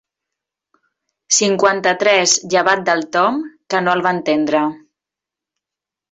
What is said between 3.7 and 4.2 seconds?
que no el va